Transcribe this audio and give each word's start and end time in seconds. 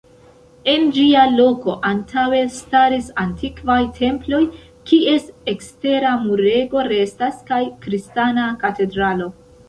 En 0.71 0.85
ĝia 0.93 1.23
loko 1.39 1.73
antaŭe 1.89 2.37
staris 2.53 3.09
antikvaj 3.23 3.77
temploj, 3.97 4.39
kies 4.91 5.27
ekstera 5.53 6.13
murego 6.23 6.85
restas, 6.87 7.37
kaj 7.51 7.61
kristana 7.85 8.47
katedralo. 8.65 9.29